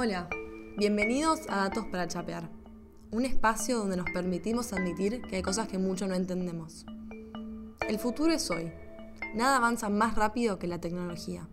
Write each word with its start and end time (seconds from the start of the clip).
Hola, 0.00 0.28
bienvenidos 0.76 1.40
a 1.48 1.56
Datos 1.56 1.86
para 1.86 2.06
Chapear, 2.06 2.48
un 3.10 3.24
espacio 3.24 3.78
donde 3.78 3.96
nos 3.96 4.08
permitimos 4.12 4.72
admitir 4.72 5.22
que 5.22 5.34
hay 5.34 5.42
cosas 5.42 5.66
que 5.66 5.76
mucho 5.76 6.06
no 6.06 6.14
entendemos. 6.14 6.86
El 7.88 7.98
futuro 7.98 8.32
es 8.32 8.48
hoy. 8.48 8.70
Nada 9.34 9.56
avanza 9.56 9.88
más 9.88 10.14
rápido 10.14 10.60
que 10.60 10.68
la 10.68 10.80
tecnología. 10.80 11.48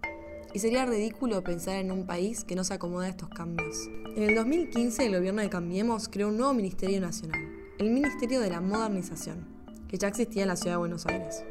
Y 0.54 0.60
sería 0.60 0.86
ridículo 0.86 1.44
pensar 1.44 1.78
en 1.78 1.92
un 1.92 2.06
país 2.06 2.44
que 2.44 2.56
no 2.56 2.64
se 2.64 2.76
acomoda 2.76 3.08
a 3.08 3.10
estos 3.10 3.30
cambios. 3.30 3.90
En 4.16 4.22
el 4.22 4.36
2015 4.36 5.08
el 5.08 5.16
gobierno 5.16 5.42
de 5.42 5.50
Cambiemos 5.50 6.08
creó 6.08 6.28
un 6.28 6.38
nuevo 6.38 6.54
Ministerio 6.54 7.02
Nacional, 7.02 7.42
el 7.80 7.90
Ministerio 7.90 8.42
de 8.42 8.52
la 8.52 8.62
Modernización, 8.62 9.48
que 9.88 9.98
ya 9.98 10.08
existía 10.08 10.44
en 10.44 10.50
la 10.50 10.56
ciudad 10.56 10.74
de 10.74 10.82
Buenos 10.82 11.08
Aires. 11.08 11.44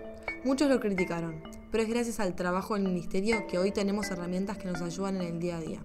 Muchos 0.44 0.70
lo 0.70 0.78
criticaron, 0.78 1.42
pero 1.72 1.82
es 1.82 1.88
gracias 1.88 2.20
al 2.20 2.36
trabajo 2.36 2.74
del 2.74 2.84
ministerio 2.84 3.48
que 3.48 3.58
hoy 3.58 3.72
tenemos 3.72 4.12
herramientas 4.12 4.58
que 4.58 4.68
nos 4.68 4.80
ayudan 4.80 5.16
en 5.16 5.22
el 5.22 5.40
día 5.40 5.56
a 5.56 5.60
día. 5.60 5.84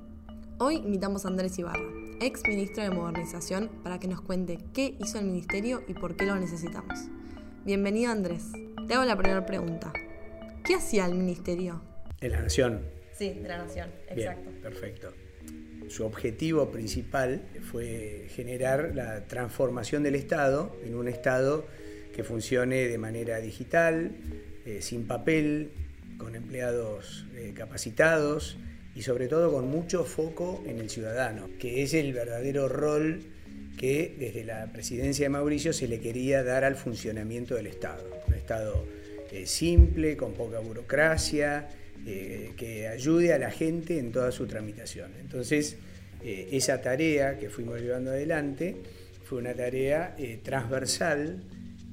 Hoy 0.61 0.75
invitamos 0.75 1.23
a 1.23 1.29
Andrés 1.29 1.57
Ibarra, 1.57 1.89
ex 2.19 2.43
ministro 2.45 2.83
de 2.83 2.89
Modernización, 2.89 3.69
para 3.81 3.97
que 3.97 4.09
nos 4.09 4.19
cuente 4.19 4.57
qué 4.73 4.93
hizo 4.99 5.17
el 5.17 5.23
ministerio 5.23 5.85
y 5.87 5.93
por 5.93 6.17
qué 6.17 6.25
lo 6.25 6.35
necesitamos. 6.35 6.99
Bienvenido 7.63 8.11
Andrés. 8.11 8.43
Te 8.85 8.93
hago 8.93 9.05
la 9.05 9.15
primera 9.15 9.45
pregunta. 9.45 9.93
¿Qué 10.65 10.75
hacía 10.75 11.05
el 11.05 11.15
ministerio? 11.15 11.81
De 12.19 12.27
la 12.27 12.41
Nación. 12.41 12.81
Sí, 13.13 13.29
de 13.29 13.47
la 13.47 13.59
Nación, 13.59 13.89
exacto. 14.09 14.49
Bien, 14.49 14.61
perfecto. 14.61 15.13
Su 15.87 16.03
objetivo 16.03 16.69
principal 16.69 17.41
fue 17.71 18.27
generar 18.27 18.91
la 18.93 19.27
transformación 19.27 20.03
del 20.03 20.15
Estado 20.15 20.75
en 20.83 20.95
un 20.95 21.07
Estado 21.07 21.65
que 22.13 22.25
funcione 22.25 22.89
de 22.89 22.97
manera 22.97 23.39
digital, 23.39 24.11
eh, 24.65 24.81
sin 24.81 25.07
papel, 25.07 25.71
con 26.17 26.35
empleados 26.35 27.27
eh, 27.33 27.53
capacitados, 27.55 28.57
y 28.95 29.01
sobre 29.01 29.27
todo 29.27 29.51
con 29.51 29.67
mucho 29.69 30.03
foco 30.03 30.63
en 30.65 30.79
el 30.79 30.89
ciudadano, 30.89 31.49
que 31.59 31.83
es 31.83 31.93
el 31.93 32.13
verdadero 32.13 32.67
rol 32.67 33.21
que 33.77 34.13
desde 34.19 34.43
la 34.43 34.71
presidencia 34.73 35.25
de 35.25 35.29
Mauricio 35.29 35.71
se 35.71 35.87
le 35.87 35.99
quería 36.01 36.43
dar 36.43 36.65
al 36.65 36.75
funcionamiento 36.75 37.55
del 37.55 37.67
Estado. 37.67 38.03
Un 38.27 38.33
Estado 38.33 38.85
eh, 39.31 39.45
simple, 39.45 40.17
con 40.17 40.33
poca 40.33 40.59
burocracia, 40.59 41.69
eh, 42.05 42.51
que 42.57 42.87
ayude 42.89 43.31
a 43.31 43.37
la 43.37 43.51
gente 43.51 43.97
en 43.97 44.11
toda 44.11 44.33
su 44.33 44.47
tramitación. 44.47 45.13
Entonces, 45.21 45.77
eh, 46.23 46.49
esa 46.51 46.81
tarea 46.81 47.37
que 47.37 47.49
fuimos 47.49 47.79
llevando 47.79 48.11
adelante 48.11 48.75
fue 49.23 49.37
una 49.37 49.53
tarea 49.53 50.15
transversal 50.43 51.43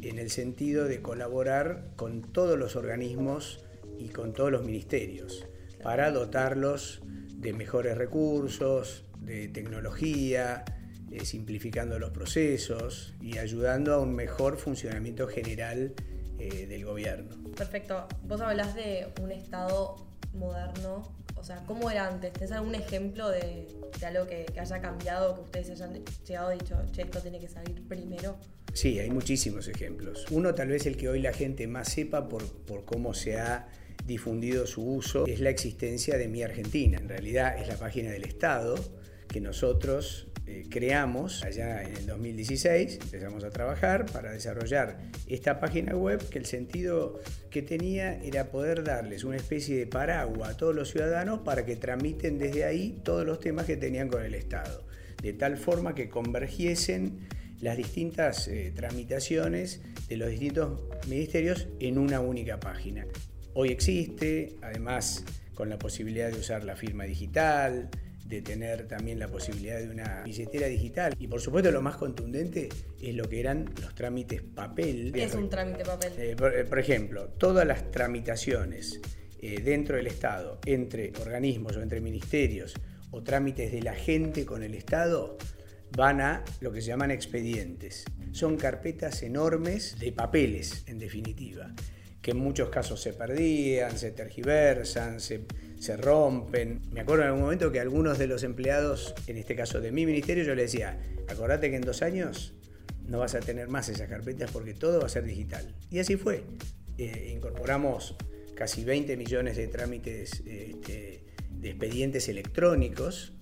en 0.02 0.18
el 0.18 0.30
sentido 0.30 0.86
de 0.86 1.02
colaborar 1.02 1.90
con 1.94 2.32
todos 2.32 2.58
los 2.58 2.74
organismos 2.74 3.62
y 3.98 4.08
con 4.08 4.32
todos 4.32 4.50
los 4.50 4.64
ministerios 4.64 5.46
para 5.82 6.10
dotarlos 6.10 7.02
de 7.36 7.52
mejores 7.52 7.96
recursos, 7.96 9.04
de 9.20 9.48
tecnología, 9.48 10.64
eh, 11.10 11.24
simplificando 11.24 11.98
los 11.98 12.10
procesos 12.10 13.14
y 13.20 13.38
ayudando 13.38 13.94
a 13.94 14.00
un 14.00 14.14
mejor 14.14 14.56
funcionamiento 14.56 15.28
general 15.28 15.94
eh, 16.38 16.66
del 16.66 16.84
gobierno. 16.84 17.36
Perfecto. 17.56 18.06
Vos 18.24 18.40
hablás 18.40 18.74
de 18.74 19.08
un 19.22 19.30
Estado 19.30 19.96
moderno. 20.34 21.14
O 21.36 21.44
sea, 21.44 21.62
¿cómo 21.66 21.90
era 21.90 22.08
antes? 22.08 22.32
¿Tenés 22.32 22.52
algún 22.52 22.74
ejemplo 22.74 23.28
de, 23.28 23.68
algo 24.04 24.26
que, 24.26 24.46
haya 24.58 24.80
cambiado, 24.80 25.34
que 25.34 25.40
ustedes 25.42 25.70
hayan 25.70 26.02
llegado 26.26 26.52
y 26.52 26.58
dicho, 26.58 26.76
che, 26.92 27.02
esto 27.02 27.20
tiene 27.20 27.38
que 27.38 27.48
salir 27.48 27.86
primero? 27.86 28.36
Sí, 28.72 28.98
hay 28.98 29.10
muchísimos 29.10 29.68
ejemplos. 29.68 30.26
Uno 30.30 30.54
tal 30.54 30.68
vez 30.68 30.86
el 30.86 30.96
que 30.96 31.08
hoy 31.08 31.20
la 31.20 31.32
gente 31.32 31.66
más 31.66 31.88
sepa 31.88 32.28
por, 32.28 32.46
por 32.64 32.84
cómo 32.84 33.14
se 33.14 33.38
ha 33.38 33.68
difundido 34.06 34.66
su 34.66 34.82
uso 34.82 35.26
es 35.26 35.40
la 35.40 35.50
existencia 35.50 36.16
de 36.16 36.28
Mi 36.28 36.42
Argentina. 36.42 36.98
En 36.98 37.08
realidad 37.08 37.60
es 37.60 37.68
la 37.68 37.76
página 37.76 38.10
del 38.10 38.24
Estado 38.24 38.76
que 39.28 39.40
nosotros 39.40 40.28
eh, 40.46 40.64
creamos 40.70 41.42
allá 41.42 41.82
en 41.82 41.96
el 41.96 42.06
2016, 42.06 43.00
empezamos 43.02 43.42
a 43.42 43.50
trabajar 43.50 44.06
para 44.06 44.30
desarrollar 44.30 45.00
esta 45.26 45.58
página 45.58 45.96
web 45.96 46.28
que 46.28 46.38
el 46.38 46.46
sentido 46.46 47.20
que 47.50 47.62
tenía 47.62 48.22
era 48.22 48.52
poder 48.52 48.84
darles 48.84 49.24
una 49.24 49.36
especie 49.36 49.76
de 49.76 49.88
paraguas 49.88 50.50
a 50.50 50.56
todos 50.56 50.72
los 50.72 50.92
ciudadanos 50.92 51.40
para 51.40 51.66
que 51.66 51.74
tramiten 51.74 52.38
desde 52.38 52.64
ahí 52.64 53.00
todos 53.02 53.26
los 53.26 53.40
temas 53.40 53.66
que 53.66 53.76
tenían 53.76 54.08
con 54.08 54.24
el 54.24 54.36
Estado, 54.36 54.84
de 55.20 55.32
tal 55.32 55.56
forma 55.56 55.96
que 55.96 56.08
convergiesen 56.08 57.26
las 57.60 57.76
distintas 57.76 58.46
eh, 58.46 58.72
tramitaciones 58.72 59.80
de 60.08 60.16
los 60.16 60.30
distintos 60.30 60.78
ministerios 61.08 61.66
en 61.80 61.98
una 61.98 62.20
única 62.20 62.60
página 62.60 63.04
hoy 63.56 63.70
existe, 63.70 64.54
además 64.60 65.24
con 65.54 65.70
la 65.70 65.78
posibilidad 65.78 66.30
de 66.30 66.38
usar 66.38 66.62
la 66.64 66.76
firma 66.76 67.04
digital, 67.04 67.88
de 68.26 68.42
tener 68.42 68.86
también 68.86 69.18
la 69.18 69.28
posibilidad 69.28 69.78
de 69.78 69.88
una 69.88 70.22
billetera 70.24 70.66
digital. 70.66 71.14
Y 71.18 71.26
por 71.26 71.40
supuesto 71.40 71.70
lo 71.70 71.80
más 71.80 71.96
contundente 71.96 72.68
es 73.00 73.14
lo 73.14 73.26
que 73.28 73.40
eran 73.40 73.72
los 73.80 73.94
trámites 73.94 74.42
papel. 74.42 75.10
¿Qué 75.12 75.24
es 75.24 75.34
un 75.34 75.48
trámite 75.48 75.84
papel? 75.84 76.12
Eh, 76.18 76.30
eh, 76.32 76.64
por, 76.68 76.78
ejemplo, 76.78 77.28
todas 77.28 77.66
las 77.66 77.90
tramitaciones 77.90 79.00
eh, 79.40 79.62
dentro 79.62 79.96
del 79.96 80.06
Estado, 80.06 80.60
entre 80.66 81.12
organismos 81.18 81.76
o 81.76 81.82
entre 81.82 82.02
ministerios, 82.02 82.74
o 83.10 83.22
trámites 83.22 83.72
de 83.72 83.80
la 83.80 83.94
gente 83.94 84.44
con 84.44 84.62
el 84.64 84.74
Estado, 84.74 85.38
van 85.96 86.20
a 86.20 86.44
lo 86.60 86.72
que 86.72 86.82
se 86.82 86.88
llaman 86.88 87.10
expedientes. 87.10 88.04
Son 88.32 88.58
carpetas 88.58 89.22
enormes 89.22 89.98
de 89.98 90.12
papeles, 90.12 90.84
en 90.88 90.98
definitiva 90.98 91.72
que 92.22 92.32
en 92.32 92.38
muchos 92.38 92.70
casos 92.70 93.00
se 93.00 93.12
perdían, 93.12 93.96
se 93.96 94.10
tergiversan, 94.10 95.20
se, 95.20 95.46
rompen. 95.96 96.82
Me 96.90 97.00
acuerdo 97.00 97.22
en 97.22 97.28
algún 97.28 97.42
momento 97.44 97.70
que 97.70 97.80
algunos 97.80 98.18
de 98.18 98.26
los 98.26 98.42
empleados, 98.42 99.14
en 99.26 99.36
este 99.36 99.54
caso 99.54 99.80
de 99.80 99.92
mi 99.92 100.06
ministerio, 100.06 100.42
yo 100.42 100.54
les 100.54 100.72
decía, 100.72 101.00
acordate 101.28 101.70
que 101.70 101.76
en 101.76 101.82
dos 101.82 102.02
años 102.02 102.54
no 103.06 103.20
vas 103.20 103.34
a 103.34 103.40
tener 103.40 103.68
más 103.68 103.88
esas 103.88 104.08
carpetas 104.08 104.50
porque 104.50 104.74
todo 104.74 105.00
va 105.00 105.06
a 105.06 105.08
ser 105.08 105.24
digital. 105.24 105.74
Y 105.90 106.00
así 106.00 106.16
fue. 106.16 106.42
Eh, 106.98 107.32
incorporamos 107.32 108.16
casi 108.56 108.84
20 108.84 109.16
millones 109.16 109.56
de 109.56 109.68
trámites 109.68 110.42
este, 110.46 111.22
de 111.50 111.68
expedientes 111.68 112.28
electrónicos. 112.28 113.32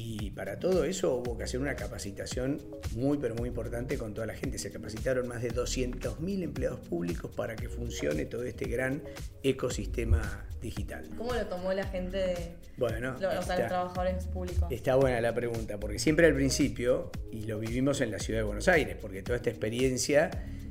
Y 0.00 0.30
para 0.30 0.60
todo 0.60 0.84
eso 0.84 1.16
hubo 1.16 1.36
que 1.36 1.42
hacer 1.42 1.58
una 1.58 1.74
capacitación 1.74 2.62
muy, 2.94 3.18
pero 3.18 3.34
muy 3.34 3.48
importante 3.48 3.98
con 3.98 4.14
toda 4.14 4.28
la 4.28 4.34
gente. 4.34 4.56
Se 4.56 4.70
capacitaron 4.70 5.26
más 5.26 5.42
de 5.42 5.52
200.000 5.52 6.44
empleados 6.44 6.78
públicos 6.78 7.32
para 7.34 7.56
que 7.56 7.68
funcione 7.68 8.24
todo 8.24 8.44
este 8.44 8.66
gran 8.66 9.02
ecosistema 9.42 10.46
digital. 10.62 11.10
¿Cómo 11.16 11.34
lo 11.34 11.44
tomó 11.46 11.72
la 11.72 11.84
gente 11.84 12.16
de 12.16 12.54
bueno, 12.76 13.16
los, 13.18 13.46
trabajadores 13.46 14.26
públicos? 14.26 14.70
Está 14.70 14.94
buena 14.94 15.20
la 15.20 15.34
pregunta, 15.34 15.80
porque 15.80 15.98
siempre 15.98 16.28
al 16.28 16.34
principio, 16.34 17.10
y 17.32 17.46
lo 17.46 17.58
vivimos 17.58 18.00
en 18.00 18.12
la 18.12 18.20
ciudad 18.20 18.38
de 18.38 18.44
Buenos 18.44 18.68
Aires, 18.68 18.96
porque 19.00 19.24
toda 19.24 19.34
esta 19.34 19.50
experiencia 19.50 20.30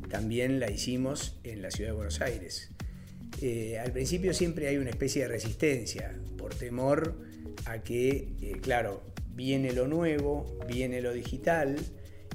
también 0.09 0.61
la 0.61 0.71
hicimos 0.71 1.37
en 1.43 1.61
la 1.61 1.69
ciudad 1.69 1.89
de 1.89 1.95
Buenos 1.97 2.21
Aires. 2.21 2.71
Eh, 3.41 3.77
al 3.77 3.91
principio 3.91 4.33
siempre 4.33 4.69
hay 4.69 4.77
una 4.77 4.89
especie 4.89 5.23
de 5.23 5.27
resistencia 5.27 6.15
por 6.37 6.55
temor 6.55 7.13
a 7.65 7.79
que, 7.79 8.29
eh, 8.41 8.59
claro, 8.61 9.03
viene 9.37 9.71
lo 9.71 9.87
nuevo, 9.87 10.57
viene 10.67 10.99
lo 10.99 11.13
digital 11.13 11.77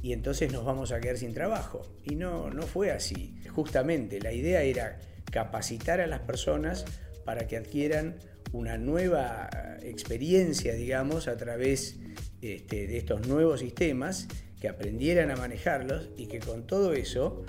y 0.02 0.12
entonces 0.12 0.52
nos 0.52 0.64
vamos 0.64 0.92
a 0.92 1.00
quedar 1.00 1.18
sin 1.18 1.34
trabajo. 1.34 1.82
Y 2.04 2.14
no, 2.14 2.48
no 2.50 2.62
fue 2.62 2.92
así. 2.92 3.34
Justamente 3.50 4.20
la 4.20 4.32
idea 4.32 4.62
era 4.62 5.00
capacitar 5.30 6.00
a 6.00 6.06
las 6.06 6.20
personas 6.20 6.84
para 7.24 7.46
que 7.48 7.56
adquieran 7.56 8.16
una 8.52 8.78
nueva 8.78 9.50
experiencia, 9.82 10.74
digamos, 10.74 11.26
a 11.26 11.36
través 11.36 11.96
este, 12.40 12.86
de 12.86 12.98
estos 12.98 13.26
nuevos 13.26 13.60
sistemas, 13.60 14.28
que 14.60 14.69
aprendieran 14.69 15.32
a 15.32 15.36
manejarlos 15.36 16.10
y 16.16 16.26
que 16.26 16.38
con 16.38 16.69
todo 16.69 16.92
eso 16.92 17.44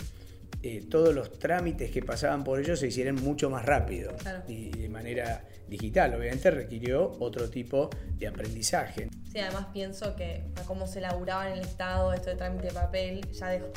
eh, 0.63 0.83
todos 0.89 1.13
los 1.13 1.37
trámites 1.37 1.91
que 1.91 2.01
pasaban 2.01 2.43
por 2.43 2.59
ellos 2.59 2.79
se 2.79 2.87
hicieran 2.87 3.15
mucho 3.15 3.51
más 3.51 3.65
rápido 3.65 4.15
y 4.47 4.69
de 4.69 4.89
manera 4.89 5.45
digital. 5.73 6.13
Obviamente 6.13 6.51
requirió 6.51 7.11
otro 7.19 7.49
tipo 7.49 7.89
de 8.17 8.27
aprendizaje. 8.27 9.09
Sí, 9.31 9.39
además 9.39 9.67
pienso 9.73 10.15
que 10.15 10.43
a 10.55 10.61
cómo 10.63 10.87
se 10.87 11.01
laburaba 11.01 11.47
en 11.47 11.53
el 11.53 11.65
Estado 11.65 12.13
esto 12.13 12.29
de 12.29 12.35
trámite 12.35 12.67
de 12.67 12.73
papel 12.73 13.21
ya 13.31 13.49
dejó, 13.49 13.67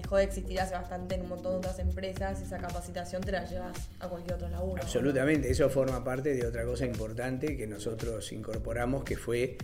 dejó 0.00 0.16
de 0.18 0.24
existir 0.24 0.60
hace 0.60 0.74
bastante 0.74 1.14
en 1.14 1.22
un 1.22 1.30
montón 1.30 1.52
de 1.52 1.58
otras 1.58 1.78
empresas 1.78 2.40
esa 2.40 2.58
capacitación 2.58 3.22
te 3.22 3.32
la 3.32 3.44
llevas 3.44 3.88
a 4.00 4.08
cualquier 4.08 4.34
otro 4.34 4.48
laburo. 4.48 4.82
Absolutamente, 4.82 5.50
eso 5.50 5.68
forma 5.70 6.04
parte 6.04 6.34
de 6.34 6.46
otra 6.46 6.64
cosa 6.64 6.84
importante 6.84 7.56
que 7.56 7.66
nosotros 7.66 8.32
incorporamos 8.32 9.04
que 9.04 9.16
fue... 9.16 9.56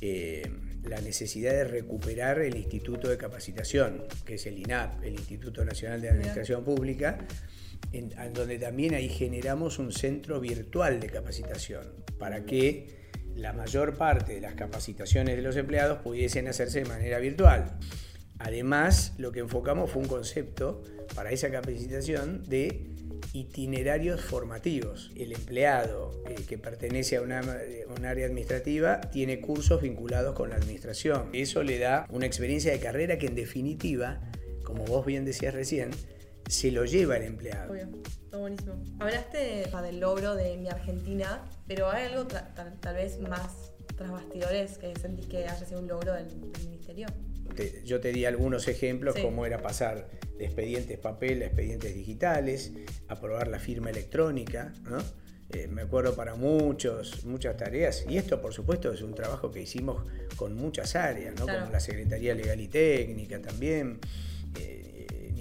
Eh, 0.00 0.42
la 0.86 1.00
necesidad 1.00 1.50
de 1.50 1.64
recuperar 1.64 2.38
el 2.38 2.56
Instituto 2.56 3.08
de 3.08 3.18
Capacitación, 3.18 4.04
que 4.24 4.34
es 4.34 4.46
el 4.46 4.58
INAP, 4.58 5.02
el 5.02 5.14
Instituto 5.14 5.64
Nacional 5.64 6.00
de 6.00 6.10
Administración 6.10 6.62
Pública, 6.62 7.18
en, 7.92 8.32
donde 8.32 8.58
también 8.58 8.94
ahí 8.94 9.08
generamos 9.08 9.78
un 9.78 9.92
centro 9.92 10.40
virtual 10.40 11.00
de 11.00 11.08
capacitación 11.08 11.84
para 12.18 12.44
que 12.44 13.06
la 13.34 13.52
mayor 13.52 13.96
parte 13.96 14.34
de 14.34 14.40
las 14.40 14.54
capacitaciones 14.54 15.36
de 15.36 15.42
los 15.42 15.56
empleados 15.56 15.98
pudiesen 15.98 16.48
hacerse 16.48 16.80
de 16.80 16.86
manera 16.86 17.18
virtual. 17.18 17.78
Además, 18.38 19.14
lo 19.18 19.32
que 19.32 19.40
enfocamos 19.40 19.90
fue 19.90 20.02
un 20.02 20.08
concepto 20.08 20.82
para 21.14 21.30
esa 21.30 21.50
capacitación 21.50 22.42
de 22.44 22.96
itinerarios 23.32 24.22
formativos. 24.22 25.10
El 25.16 25.32
empleado 25.32 26.22
eh, 26.28 26.36
que 26.46 26.58
pertenece 26.58 27.16
a 27.16 27.22
una, 27.22 27.40
un 27.96 28.04
área 28.04 28.26
administrativa 28.26 29.00
tiene 29.00 29.40
cursos 29.40 29.82
vinculados 29.82 30.34
con 30.34 30.50
la 30.50 30.56
administración. 30.56 31.30
Eso 31.32 31.62
le 31.62 31.78
da 31.78 32.06
una 32.10 32.26
experiencia 32.26 32.72
de 32.72 32.78
carrera 32.78 33.18
que 33.18 33.26
en 33.26 33.34
definitiva, 33.34 34.20
como 34.64 34.84
vos 34.84 35.04
bien 35.04 35.24
decías 35.24 35.54
recién, 35.54 35.90
se 36.48 36.70
lo 36.70 36.84
lleva 36.84 37.16
el 37.16 37.24
empleado. 37.24 37.72
Obvio, 37.72 37.88
está 38.04 38.36
buenísimo. 38.36 38.74
Hablaste 39.00 39.70
del 39.82 40.00
logro 40.00 40.34
de 40.34 40.56
mi 40.56 40.68
Argentina, 40.68 41.44
pero 41.66 41.90
hay 41.90 42.06
algo 42.06 42.26
tal, 42.26 42.94
vez 42.94 43.20
más 43.20 43.72
tras 43.96 44.10
bastidores 44.10 44.78
que 44.78 44.94
sentís 44.96 45.26
que 45.26 45.38
haya 45.38 45.56
sido 45.56 45.80
un 45.80 45.88
logro 45.88 46.12
del, 46.12 46.26
ministerio. 46.66 47.06
yo 47.84 48.00
te 48.00 48.12
di 48.12 48.24
algunos 48.24 48.68
ejemplos, 48.68 49.16
cómo 49.20 49.46
era 49.46 49.62
pasar 49.62 50.08
de 50.38 50.44
expedientes 50.44 50.98
papel 50.98 51.42
a 51.42 51.46
expedientes 51.46 51.94
digitales, 51.94 52.72
aprobar 53.08 53.48
la 53.48 53.58
firma 53.58 53.90
electrónica, 53.90 54.72
¿no? 54.82 54.98
Eh, 55.50 55.68
me 55.68 55.82
acuerdo 55.82 56.16
para 56.16 56.34
muchos, 56.34 57.24
muchas 57.24 57.56
tareas, 57.56 58.04
y 58.08 58.18
esto 58.18 58.42
por 58.42 58.52
supuesto 58.52 58.92
es 58.92 59.00
un 59.00 59.14
trabajo 59.14 59.52
que 59.52 59.62
hicimos 59.62 60.04
con 60.34 60.56
muchas 60.56 60.96
áreas, 60.96 61.36
¿no? 61.38 61.46
como 61.46 61.70
la 61.70 61.78
Secretaría 61.78 62.34
Legal 62.34 62.60
y 62.60 62.66
Técnica 62.66 63.40
también, 63.40 64.00
eh, 64.58 64.85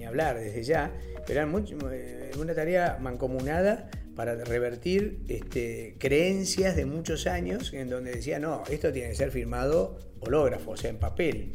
ni 0.06 0.08
hablar 0.08 0.40
desde 0.40 0.64
ya, 0.64 0.92
pero 1.26 1.42
era 1.42 1.50
eh, 1.94 2.32
una 2.38 2.54
tarea 2.54 2.98
mancomunada 3.02 3.90
para 4.16 4.36
revertir 4.36 5.20
este, 5.28 5.96
creencias 5.98 6.76
de 6.76 6.86
muchos 6.86 7.28
años 7.28 7.74
en 7.74 7.90
donde 7.90 8.12
decía, 8.12 8.40
no, 8.40 8.64
esto 8.70 8.92
tiene 8.94 9.10
que 9.10 9.16
ser 9.16 9.32
firmado 9.32 10.00
hológrafo, 10.22 10.72
o 10.72 10.78
sea, 10.78 10.90
en 10.90 10.98
papel. 10.98 11.52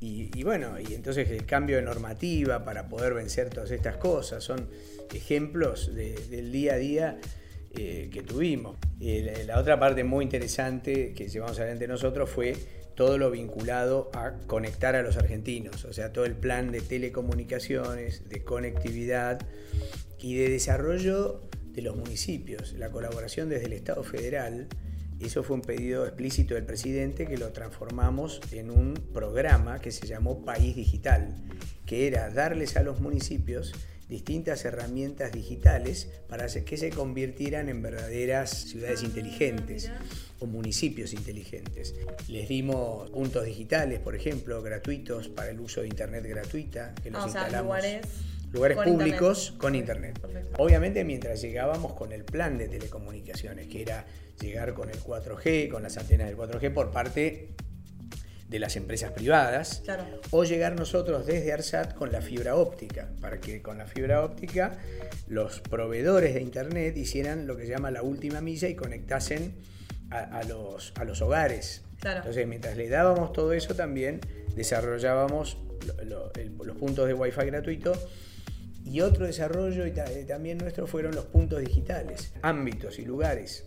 Y, 0.00 0.42
bueno, 0.42 0.78
y 0.80 0.94
entonces 0.94 1.30
el 1.30 1.46
cambio 1.46 1.76
de 1.76 1.82
normativa 1.82 2.64
para 2.64 2.88
poder 2.88 3.14
vencer 3.14 3.50
todas 3.50 3.70
estas 3.70 3.96
cosas 3.96 4.42
son 4.42 4.68
ejemplos 5.14 5.94
del 5.94 6.50
día 6.50 6.74
a 6.74 6.76
día 6.76 7.20
eh, 7.76 8.10
que 8.12 8.22
tuvimos. 8.22 8.76
la, 8.98 9.58
otra 9.58 9.78
parte 9.78 10.02
muy 10.04 10.24
interesante 10.24 11.12
que 11.14 11.28
llevamos 11.28 11.58
adelante 11.58 11.86
nosotros 11.86 12.28
fue 12.28 12.56
todo 12.96 13.16
lo 13.16 13.30
vinculado 13.30 14.10
a 14.12 14.32
conectar 14.46 14.96
a 14.96 15.02
los 15.02 15.16
argentinos, 15.16 15.84
o 15.84 15.92
sea, 15.92 16.12
todo 16.12 16.24
el 16.24 16.34
plan 16.34 16.70
de 16.70 16.80
telecomunicaciones, 16.80 18.28
de 18.28 18.44
conectividad 18.44 19.40
y 20.18 20.34
de 20.34 20.50
desarrollo 20.50 21.48
de 21.72 21.82
los 21.82 21.96
municipios, 21.96 22.74
la 22.74 22.90
colaboración 22.90 23.48
desde 23.48 23.66
el 23.66 23.72
Estado 23.72 24.02
federal. 24.02 24.66
Eso 25.20 25.42
fue 25.42 25.56
un 25.56 25.62
pedido 25.62 26.06
explícito 26.06 26.54
del 26.54 26.64
presidente 26.64 27.26
que 27.26 27.38
lo 27.38 27.52
transformamos 27.52 28.40
en 28.52 28.70
un 28.70 28.94
programa 29.14 29.78
que 29.78 29.92
se 29.92 30.06
llamó 30.06 30.44
País 30.44 30.74
Digital, 30.74 31.36
que 31.86 32.06
era 32.06 32.30
darles 32.30 32.76
a 32.76 32.82
los 32.82 33.00
municipios 33.00 33.72
distintas 34.10 34.64
herramientas 34.64 35.32
digitales 35.32 36.08
para 36.28 36.48
que 36.48 36.76
se 36.76 36.90
convirtieran 36.90 37.68
en 37.68 37.80
verdaderas 37.80 38.50
ciudades 38.50 39.02
inteligentes 39.02 39.90
o 40.40 40.46
municipios 40.46 41.12
inteligentes. 41.14 41.94
Les 42.28 42.48
dimos 42.48 43.08
puntos 43.10 43.44
digitales, 43.44 44.00
por 44.00 44.16
ejemplo, 44.16 44.60
gratuitos 44.62 45.28
para 45.28 45.50
el 45.50 45.60
uso 45.60 45.82
de 45.82 45.86
Internet 45.86 46.26
gratuita, 46.26 46.94
que 47.02 47.10
los 47.10 47.34
ah, 47.36 47.62
lugares 47.62 48.06
lugares 48.52 48.78
públicos 48.78 49.54
con 49.58 49.76
internet. 49.76 50.20
Obviamente 50.58 51.04
mientras 51.04 51.40
llegábamos 51.40 51.92
con 51.92 52.12
el 52.12 52.24
plan 52.24 52.58
de 52.58 52.68
telecomunicaciones, 52.68 53.68
que 53.68 53.82
era 53.82 54.06
llegar 54.40 54.74
con 54.74 54.90
el 54.90 54.98
4G, 54.98 55.70
con 55.70 55.84
las 55.84 55.96
antenas 55.96 56.26
del 56.26 56.36
4G 56.36 56.72
por 56.74 56.90
parte 56.90 57.50
de 58.50 58.58
las 58.58 58.74
empresas 58.74 59.12
privadas, 59.12 59.82
o 60.30 60.42
llegar 60.42 60.74
nosotros 60.74 61.24
desde 61.24 61.52
ARSAT 61.52 61.94
con 61.94 62.10
la 62.10 62.20
fibra 62.20 62.56
óptica, 62.56 63.08
para 63.20 63.40
que 63.40 63.62
con 63.62 63.78
la 63.78 63.86
fibra 63.86 64.24
óptica 64.24 64.76
los 65.28 65.60
proveedores 65.60 66.34
de 66.34 66.42
internet 66.42 66.96
hicieran 66.96 67.46
lo 67.46 67.56
que 67.56 67.62
se 67.62 67.70
llama 67.70 67.92
la 67.92 68.02
última 68.02 68.40
milla 68.40 68.68
y 68.68 68.74
conectasen 68.74 69.54
a, 70.10 70.42
los, 70.42 70.92
a 70.96 71.04
los 71.04 71.22
hogares. 71.22 71.84
Entonces, 72.04 72.48
mientras 72.48 72.76
le 72.76 72.88
dábamos 72.88 73.32
todo 73.32 73.52
eso, 73.52 73.76
también 73.76 74.20
desarrollábamos 74.56 75.58
los 76.04 76.76
puntos 76.76 77.06
de 77.06 77.14
Wi-Fi 77.14 77.46
gratuito 77.46 77.92
y 78.84 79.00
otro 79.02 79.26
desarrollo 79.26 79.86
y 79.86 79.90
eh, 79.90 80.24
también 80.26 80.58
nuestro 80.58 80.88
fueron 80.88 81.14
los 81.14 81.26
puntos 81.26 81.60
digitales, 81.60 82.32
ámbitos 82.42 82.98
y 82.98 83.04
lugares 83.04 83.64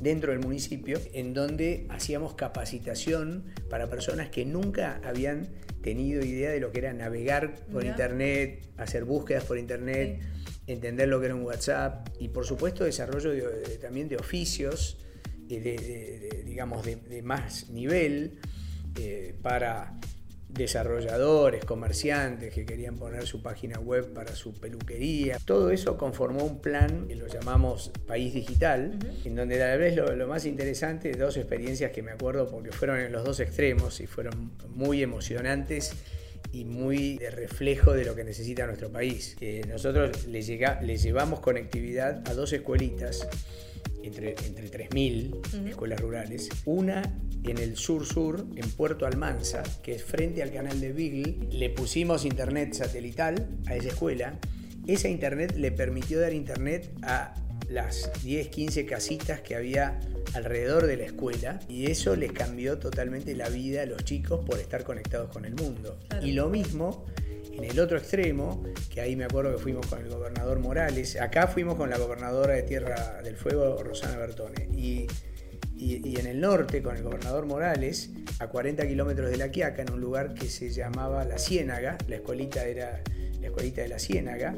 dentro 0.00 0.32
del 0.32 0.40
municipio 0.40 1.00
en 1.12 1.34
donde 1.34 1.86
hacíamos 1.90 2.34
capacitación 2.34 3.44
para 3.68 3.88
personas 3.88 4.28
que 4.30 4.44
nunca 4.44 5.00
habían 5.04 5.48
tenido 5.82 6.24
idea 6.24 6.50
de 6.50 6.60
lo 6.60 6.72
que 6.72 6.80
era 6.80 6.92
navegar 6.92 7.54
por 7.72 7.84
internet, 7.84 8.66
hacer 8.76 9.04
búsquedas 9.04 9.44
por 9.44 9.58
internet, 9.58 10.20
entender 10.66 11.08
lo 11.08 11.20
que 11.20 11.26
era 11.26 11.34
un 11.34 11.42
WhatsApp 11.42 12.08
y 12.18 12.28
por 12.28 12.44
supuesto 12.44 12.84
desarrollo 12.84 13.32
también 13.80 14.08
de 14.08 14.16
oficios, 14.16 14.98
de, 15.48 16.42
digamos, 16.44 16.84
de, 16.84 17.22
más 17.22 17.70
nivel 17.70 18.38
eh, 18.96 19.34
para 19.40 19.98
desarrolladores, 20.48 21.64
comerciantes 21.64 22.52
que 22.52 22.64
querían 22.64 22.96
poner 22.96 23.26
su 23.26 23.42
página 23.42 23.78
web 23.78 24.12
para 24.12 24.34
su 24.34 24.54
peluquería. 24.54 25.38
Todo 25.44 25.70
eso 25.70 25.96
conformó 25.96 26.44
un 26.44 26.60
plan 26.60 27.06
que 27.06 27.16
lo 27.16 27.26
llamamos 27.26 27.92
País 28.06 28.32
Digital, 28.32 28.98
en 29.24 29.34
donde 29.34 29.58
tal 29.58 29.78
vez 29.78 29.94
lo, 29.96 30.26
más 30.26 30.46
interesante, 30.46 31.12
dos 31.12 31.36
experiencias 31.36 31.92
que 31.92 32.02
me 32.02 32.12
acuerdo 32.12 32.48
porque 32.50 32.72
fueron 32.72 32.98
en 32.98 33.12
los 33.12 33.24
dos 33.24 33.40
extremos 33.40 34.00
y 34.00 34.06
fueron 34.06 34.52
muy 34.70 35.02
emocionantes 35.02 35.92
y 36.50 36.64
muy 36.64 37.18
de 37.18 37.30
reflejo 37.30 37.92
de 37.92 38.04
lo 38.04 38.14
que 38.14 38.24
necesita 38.24 38.66
nuestro 38.66 38.90
país. 38.90 39.36
nosotros 39.68 40.26
le, 40.26 40.42
llega, 40.42 40.80
le 40.80 40.96
llevamos 40.96 41.40
conectividad 41.40 42.26
a 42.26 42.34
dos 42.34 42.52
escuelitas 42.52 43.28
entre, 44.02 44.34
entre 44.46 44.70
3.000 44.70 45.68
escuelas 45.68 46.00
rurales. 46.00 46.48
Una 46.64 47.02
en 47.44 47.58
el 47.58 47.76
sur-sur, 47.76 48.46
en 48.56 48.70
Puerto 48.70 49.06
Almanza, 49.06 49.62
que 49.82 49.94
es 49.94 50.04
frente 50.04 50.42
al 50.42 50.52
canal 50.52 50.80
de 50.80 50.92
Beagle. 50.92 51.48
Le 51.50 51.70
pusimos 51.70 52.24
internet 52.24 52.74
satelital 52.74 53.48
a 53.66 53.76
esa 53.76 53.88
escuela. 53.88 54.38
Esa 54.86 55.08
internet 55.08 55.54
le 55.56 55.70
permitió 55.70 56.20
dar 56.20 56.32
internet 56.32 56.90
a 57.02 57.34
las 57.68 58.10
10, 58.24 58.48
15 58.48 58.86
casitas 58.86 59.40
que 59.40 59.54
había 59.54 60.00
alrededor 60.34 60.86
de 60.86 60.96
la 60.96 61.04
escuela 61.04 61.60
y 61.68 61.90
eso 61.90 62.16
les 62.16 62.32
cambió 62.32 62.78
totalmente 62.78 63.34
la 63.34 63.48
vida 63.48 63.82
a 63.82 63.86
los 63.86 64.04
chicos 64.04 64.44
por 64.44 64.58
estar 64.58 64.84
conectados 64.84 65.30
con 65.30 65.44
el 65.44 65.54
mundo. 65.54 65.98
Y 66.22 66.32
lo 66.32 66.48
mismo 66.48 67.04
en 67.58 67.64
el 67.64 67.80
otro 67.80 67.98
extremo, 67.98 68.62
que 68.88 69.00
ahí 69.00 69.16
me 69.16 69.24
acuerdo 69.24 69.56
que 69.56 69.58
fuimos 69.58 69.86
con 69.86 69.98
el 69.98 70.08
gobernador 70.08 70.60
Morales, 70.60 71.20
acá 71.20 71.48
fuimos 71.48 71.74
con 71.74 71.90
la 71.90 71.98
gobernadora 71.98 72.54
de 72.54 72.62
Tierra 72.62 73.20
del 73.22 73.36
Fuego, 73.36 73.82
Rosana 73.82 74.16
Bertone, 74.16 74.68
y, 74.76 75.08
y, 75.76 76.18
en 76.20 76.26
el 76.26 76.40
norte 76.40 76.82
con 76.82 76.96
el 76.96 77.02
gobernador 77.02 77.46
Morales, 77.46 78.10
a 78.38 78.46
40 78.46 78.86
kilómetros 78.86 79.30
de 79.30 79.36
La 79.36 79.50
Quiaca, 79.50 79.82
en 79.82 79.92
un 79.92 80.00
lugar 80.00 80.34
que 80.34 80.48
se 80.48 80.70
llamaba 80.70 81.24
La 81.24 81.38
Ciénaga, 81.38 81.98
la 82.06 82.16
escuelita 82.16 82.64
era 82.64 83.02
la 83.40 83.48
escuelita 83.48 83.82
de 83.82 83.88
La 83.88 83.98
Ciénaga, 83.98 84.54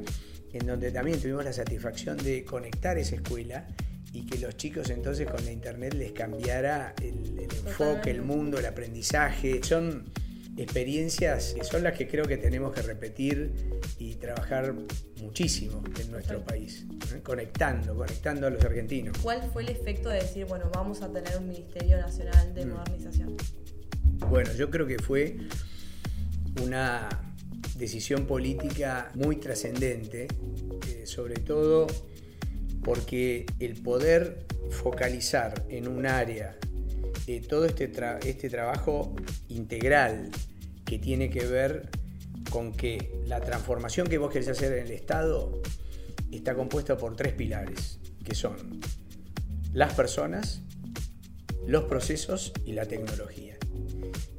en 0.52 0.66
donde 0.66 0.90
también 0.90 1.18
tuvimos 1.18 1.44
la 1.44 1.54
satisfacción 1.54 2.18
de 2.18 2.44
conectar 2.44 2.98
esa 2.98 3.14
escuela 3.14 3.66
y 4.12 4.26
que 4.26 4.38
los 4.38 4.56
chicos 4.56 4.90
entonces 4.90 5.26
con 5.26 5.42
la 5.44 5.52
internet 5.52 5.94
les 5.94 6.12
cambiara 6.12 6.94
el, 7.00 7.38
el 7.38 7.48
enfoque, 7.66 8.10
el 8.10 8.22
mundo, 8.22 8.58
el 8.58 8.66
aprendizaje. 8.66 9.60
Son 9.62 10.04
experiencias 10.62 11.54
que 11.54 11.64
son 11.64 11.82
las 11.82 11.96
que 11.96 12.06
creo 12.06 12.24
que 12.24 12.36
tenemos 12.36 12.72
que 12.72 12.82
repetir 12.82 13.80
y 13.98 14.14
trabajar 14.16 14.74
muchísimo 15.20 15.82
en 15.98 16.10
nuestro 16.10 16.44
país, 16.44 16.86
conectando, 17.22 17.96
conectando 17.96 18.46
a 18.46 18.50
los 18.50 18.62
argentinos. 18.64 19.16
¿Cuál 19.22 19.42
fue 19.52 19.62
el 19.62 19.70
efecto 19.70 20.08
de 20.10 20.20
decir, 20.20 20.46
bueno, 20.46 20.70
vamos 20.72 21.02
a 21.02 21.10
tener 21.10 21.36
un 21.38 21.48
Ministerio 21.48 21.96
Nacional 21.96 22.54
de 22.54 22.66
mm. 22.66 22.70
Modernización? 22.70 23.36
Bueno, 24.28 24.52
yo 24.54 24.70
creo 24.70 24.86
que 24.86 24.98
fue 24.98 25.38
una 26.62 27.08
decisión 27.76 28.26
política 28.26 29.10
muy 29.14 29.36
trascendente, 29.36 30.28
eh, 30.88 31.06
sobre 31.06 31.36
todo 31.36 31.86
porque 32.82 33.46
el 33.58 33.80
poder 33.80 34.46
focalizar 34.70 35.64
en 35.68 35.88
un 35.88 36.06
área 36.06 36.56
eh, 37.26 37.40
todo 37.40 37.64
este, 37.64 37.90
este 38.24 38.50
trabajo 38.50 39.14
integral 39.48 40.30
que 40.90 40.98
tiene 40.98 41.30
que 41.30 41.46
ver 41.46 41.88
con 42.50 42.72
que 42.72 43.22
la 43.28 43.38
transformación 43.40 44.08
que 44.08 44.18
vos 44.18 44.32
querés 44.32 44.48
hacer 44.48 44.76
en 44.76 44.86
el 44.86 44.90
Estado 44.90 45.62
está 46.32 46.56
compuesta 46.56 46.96
por 46.96 47.14
tres 47.14 47.32
pilares, 47.32 48.00
que 48.24 48.34
son 48.34 48.80
las 49.72 49.94
personas, 49.94 50.62
los 51.64 51.84
procesos 51.84 52.52
y 52.64 52.72
la 52.72 52.86
tecnología. 52.86 53.56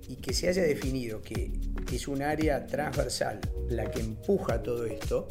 Y 0.09 0.17
que 0.17 0.33
se 0.33 0.49
haya 0.49 0.63
definido 0.63 1.21
que 1.21 1.53
es 1.89 2.09
un 2.09 2.21
área 2.21 2.67
transversal 2.67 3.39
la 3.69 3.89
que 3.89 4.01
empuja 4.01 4.61
todo 4.61 4.85
esto, 4.85 5.29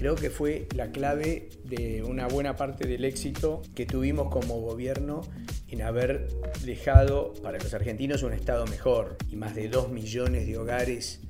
creo 0.00 0.14
que 0.14 0.30
fue 0.30 0.66
la 0.74 0.92
clave 0.92 1.50
de 1.64 2.02
una 2.02 2.26
buena 2.26 2.56
parte 2.56 2.88
del 2.88 3.04
éxito 3.04 3.60
que 3.74 3.84
tuvimos 3.84 4.30
como 4.30 4.58
gobierno 4.58 5.20
en 5.68 5.82
haber 5.82 6.26
dejado 6.64 7.34
para 7.42 7.58
los 7.58 7.74
argentinos 7.74 8.22
un 8.22 8.32
estado 8.32 8.66
mejor 8.66 9.18
y 9.30 9.36
más 9.36 9.54
de 9.54 9.68
2 9.68 9.90
millones 9.90 10.46
de 10.46 10.56
hogares 10.56 11.20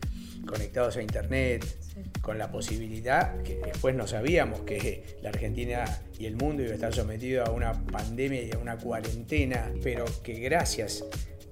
conectados 0.46 0.96
a 0.96 1.02
Internet, 1.02 1.66
con 2.22 2.38
la 2.38 2.52
posibilidad, 2.52 3.42
que 3.42 3.58
después 3.58 3.96
no 3.96 4.06
sabíamos 4.06 4.60
que 4.60 5.16
la 5.20 5.30
Argentina 5.30 5.84
y 6.16 6.26
el 6.26 6.36
mundo 6.36 6.62
iba 6.62 6.70
a 6.70 6.74
estar 6.76 6.94
sometido 6.94 7.44
a 7.44 7.50
una 7.50 7.72
pandemia 7.72 8.40
y 8.40 8.52
a 8.52 8.58
una 8.58 8.76
cuarentena, 8.78 9.72
pero 9.82 10.04
que 10.22 10.34
gracias 10.34 11.04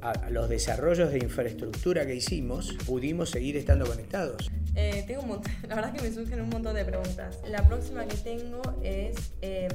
a 0.03 0.31
los 0.31 0.49
desarrollos 0.49 1.11
de 1.11 1.19
infraestructura 1.19 2.07
que 2.07 2.15
hicimos, 2.15 2.77
pudimos 2.87 3.31
seguir 3.31 3.57
estando 3.57 3.87
conectados. 3.87 4.49
Eh, 4.81 5.03
tengo 5.09 5.23
un 5.23 5.29
montón, 5.29 5.53
la 5.69 5.75
verdad 5.75 5.93
es 5.93 6.01
que 6.01 6.09
me 6.09 6.15
surgen 6.15 6.41
un 6.41 6.51
montón 6.51 6.77
de 6.77 6.85
preguntas. 6.85 7.41
La 7.49 7.67
próxima 7.67 8.07
que 8.07 8.17
tengo 8.17 8.63
es 8.81 9.33
em, 9.41 9.73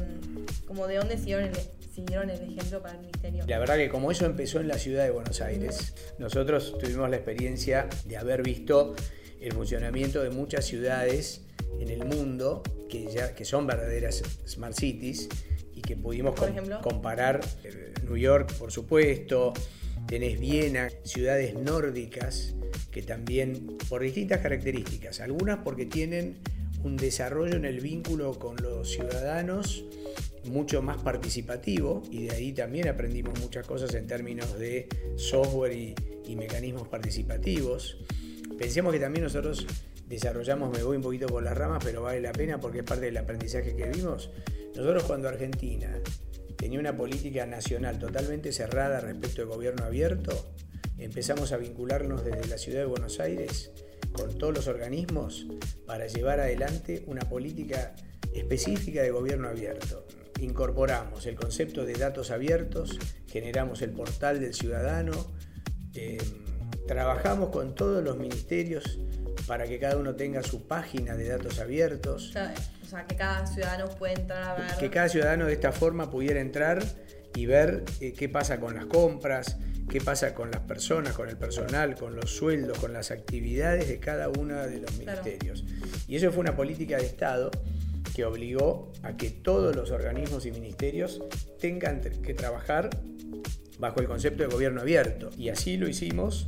como 0.66 0.88
de 0.88 0.96
dónde 0.96 1.18
siguieron 1.18 1.44
el, 1.44 1.56
siguieron 1.94 2.30
el 2.30 2.42
ejemplo 2.42 2.82
para 2.82 2.96
el 2.96 3.02
ministerio. 3.02 3.44
La 3.46 3.60
verdad 3.60 3.76
que 3.76 3.90
como 3.90 4.12
eso 4.12 4.26
empezó 4.26 4.62
en 4.62 4.70
la 4.70 4.78
ciudad 4.78 5.04
de 5.04 5.12
Buenos 5.12 5.42
Aires, 5.42 5.94
nosotros 6.20 6.78
tuvimos 6.80 7.10
la 7.10 7.18
experiencia 7.18 7.90
de 8.06 8.16
haber 8.16 8.44
visto 8.44 8.96
el 9.42 9.52
funcionamiento 9.52 10.24
de 10.24 10.30
muchas 10.30 10.64
ciudades 10.64 11.42
en 11.82 11.90
el 11.90 12.06
mundo 12.06 12.64
que, 12.90 13.08
ya, 13.08 13.36
que 13.36 13.44
son 13.44 13.68
verdaderas 13.68 14.24
smart 14.48 14.74
cities 14.74 15.28
y 15.76 15.82
que 15.82 15.98
pudimos 15.98 16.40
comparar 16.82 17.42
eh, 17.66 17.94
New 18.04 18.16
York, 18.16 18.54
por 18.54 18.72
supuesto, 18.72 19.52
tenés 20.08 20.40
Viena, 20.40 20.90
ciudades 21.04 21.56
nórdicas 21.56 22.56
que 22.94 23.02
también 23.02 23.78
por 23.90 24.02
distintas 24.02 24.40
características, 24.40 25.20
algunas 25.20 25.60
porque 25.60 25.86
tienen 25.86 26.38
un 26.84 26.96
desarrollo 26.96 27.56
en 27.56 27.66
el 27.66 27.80
vínculo 27.80 28.38
con 28.38 28.56
los 28.58 28.92
ciudadanos 28.92 29.84
mucho 30.46 30.82
más 30.82 31.02
participativo 31.02 32.04
y 32.12 32.24
de 32.24 32.32
ahí 32.32 32.52
también 32.52 32.88
aprendimos 32.88 33.40
muchas 33.40 33.66
cosas 33.66 33.94
en 33.96 34.08
términos 34.08 34.60
de 34.60 34.88
software 35.16 35.74
y, 35.74 35.96
mecanismos 36.36 36.88
participativos. 36.88 37.98
Pensemos 38.58 38.92
que 38.92 39.00
también 39.00 39.24
nosotros 39.24 39.68
desarrollamos, 40.10 40.76
me 40.76 40.84
voy 40.84 40.98
un 40.98 41.04
poquito 41.04 41.28
por 41.28 41.44
las 41.44 41.56
ramas, 41.56 41.82
pero 41.84 42.02
vale 42.02 42.22
la 42.22 42.32
pena 42.32 42.60
porque 42.60 42.80
es 42.80 42.84
parte 42.84 43.06
del 43.06 43.18
aprendizaje 43.18 43.76
que 43.76 43.88
vimos. 43.90 44.32
Nosotros 44.76 45.04
cuando 45.04 45.30
Argentina 45.30 45.90
tenía 46.58 46.80
una 46.80 46.98
política 46.98 47.46
nacional 47.46 48.00
totalmente 48.00 48.52
cerrada 48.52 49.00
respecto 49.00 49.44
al 49.44 49.48
gobierno 49.48 49.86
abierto, 49.86 50.54
empezamos 50.98 51.52
a 51.52 51.58
vincularnos 51.58 52.24
desde 52.24 52.48
la 52.48 52.58
ciudad 52.58 52.80
de 52.80 52.86
Buenos 52.86 53.20
Aires 53.20 53.72
con 54.12 54.38
todos 54.38 54.54
los 54.54 54.68
organismos 54.68 55.48
para 55.86 56.08
llevar 56.08 56.40
adelante 56.40 57.04
una 57.08 57.22
política 57.22 57.96
específica 58.34 59.02
de 59.02 59.12
gobierno 59.12 59.48
abierto. 59.50 60.06
Incorporamos 60.40 61.26
el 61.26 61.36
concepto 61.36 61.86
de 61.86 61.94
datos 61.94 62.32
abiertos, 62.32 62.98
generamos 63.28 63.82
el 63.82 63.92
portal 63.92 64.40
del 64.40 64.54
ciudadano, 64.54 65.14
eh, 65.94 66.18
trabajamos 66.88 67.50
con 67.50 67.76
todos 67.76 68.04
los 68.04 68.18
ministerios 68.18 69.00
para 69.48 69.68
que 69.68 69.80
cada 69.80 69.98
uno 69.98 70.16
tenga 70.16 70.44
su 70.44 70.68
página 70.68 71.16
de 71.16 71.28
datos 71.28 71.60
abiertos. 71.60 72.30
O 72.30 72.32
sea, 72.32 73.08
que 73.08 73.16
cada 73.16 73.46
ciudadano 73.46 73.90
pueda 73.90 74.14
entrar 74.14 74.44
a 74.44 74.56
ver. 74.56 74.78
Que 74.80 74.90
cada 74.90 75.10
ciudadano 75.10 75.46
de 75.46 75.54
esta 75.54 75.72
forma 75.72 76.10
pudiera 76.10 76.40
entrar 76.40 76.84
y 77.36 77.46
ver 77.46 77.84
eh, 78.00 78.14
qué 78.14 78.30
pasa 78.30 78.60
con 78.60 78.76
las 78.76 78.86
compras, 78.86 79.58
qué 79.90 80.02
pasa 80.02 80.34
con 80.34 80.52
las 80.52 80.62
personas, 80.62 81.14
con 81.14 81.30
el 81.30 81.38
personal, 81.38 81.96
con 81.96 82.16
los 82.16 82.32
sueldos, 82.32 82.78
con 82.80 82.94
las 82.94 83.12
actividades 83.12 83.88
de 83.88 84.00
cada 84.00 84.30
uno 84.30 84.56
de 84.56 84.80
los 84.80 84.98
ministerios. 84.98 85.64
Y 86.08 86.16
eso 86.16 86.32
fue 86.32 86.42
una 86.42 86.56
política 86.56 86.98
de 86.98 87.06
Estado 87.06 87.52
que 88.16 88.26
obligó 88.26 88.92
a 89.02 89.18
que 89.18 89.30
todos 89.30 89.76
los 89.76 89.92
organismos 89.92 90.46
y 90.46 90.52
ministerios 90.52 91.22
tengan 91.60 92.02
que 92.02 92.34
trabajar 92.34 92.90
bajo 93.80 94.00
el 94.00 94.08
concepto 94.08 94.44
de 94.44 94.50
gobierno 94.50 94.82
abierto. 94.82 95.30
Y 95.38 95.50
así 95.50 95.78
lo 95.78 95.88
hicimos 95.88 96.48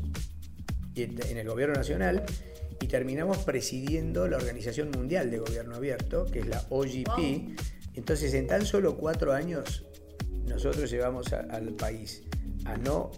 en 0.96 1.38
el 1.38 1.48
gobierno 1.48 1.76
nacional 1.76 2.24
y 2.82 2.88
terminamos 2.88 3.40
presidiendo 3.40 4.28
la 4.28 4.38
Organización 4.38 4.92
Mundial 4.92 5.32
de 5.32 5.40
Gobierno 5.40 5.76
Abierto, 5.76 6.26
que 6.26 6.40
es 6.40 6.48
la 6.48 6.64
OGP. 6.70 7.58
Entonces, 7.96 8.34
en 8.34 8.48
tan 8.48 8.66
solo 8.66 8.98
cuatro 8.98 9.34
años, 9.34 9.86
nosotros 10.46 10.92
llevamos 10.92 11.34
al 11.34 11.74
país 11.74 12.24
a 12.66 12.78
no, 12.78 13.12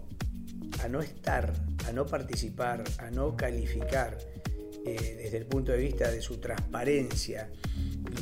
a 0.83 0.87
no 0.87 1.01
estar, 1.01 1.53
a 1.87 1.91
no 1.91 2.05
participar, 2.05 2.83
a 2.99 3.09
no 3.11 3.35
calificar 3.35 4.17
eh, 4.85 5.19
desde 5.23 5.37
el 5.37 5.45
punto 5.45 5.71
de 5.71 5.79
vista 5.79 6.09
de 6.09 6.21
su 6.21 6.37
transparencia 6.37 7.49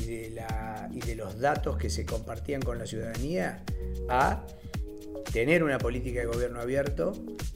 y 0.00 0.04
de, 0.04 0.30
la, 0.30 0.88
y 0.92 1.00
de 1.00 1.14
los 1.14 1.38
datos 1.38 1.76
que 1.76 1.90
se 1.90 2.04
compartían 2.04 2.60
con 2.60 2.78
la 2.78 2.86
ciudadanía, 2.86 3.64
a 4.08 4.44
tener 5.32 5.62
una 5.62 5.78
política 5.78 6.20
de 6.20 6.26
gobierno 6.26 6.60
abierto, 6.60 7.12